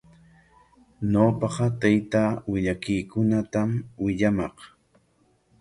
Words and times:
Ñawpaqa 1.11 1.65
taytaa 1.79 2.29
willakuykunatami 2.51 3.77
willamaq. 4.03 4.55